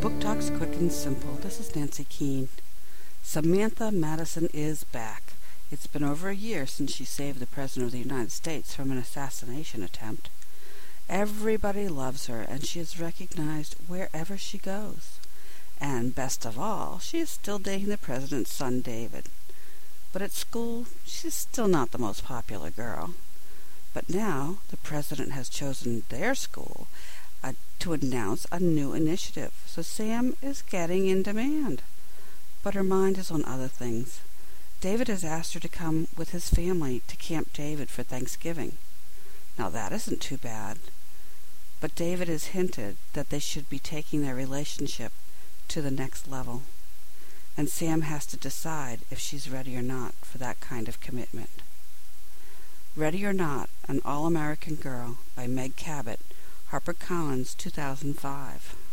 [0.00, 1.34] Book Talks Quick and Simple.
[1.42, 2.48] This is Nancy Keane.
[3.22, 5.34] Samantha Madison is back.
[5.70, 8.90] It's been over a year since she saved the President of the United States from
[8.90, 10.30] an assassination attempt.
[11.06, 15.18] Everybody loves her, and she is recognized wherever she goes.
[15.78, 19.26] And best of all, she is still dating the President's son David.
[20.14, 23.16] But at school, she's still not the most popular girl.
[23.92, 26.86] But now the President has chosen their school,
[27.44, 31.82] a to announce a new initiative, so Sam is getting in demand.
[32.62, 34.20] But her mind is on other things.
[34.80, 38.78] David has asked her to come with his family to Camp David for Thanksgiving.
[39.58, 40.78] Now that isn't too bad.
[41.80, 45.12] But David has hinted that they should be taking their relationship
[45.68, 46.62] to the next level.
[47.56, 51.62] And Sam has to decide if she's ready or not for that kind of commitment.
[52.96, 56.20] Ready or Not, An All American Girl by Meg Cabot,
[56.70, 58.89] HarperCollins, 2005.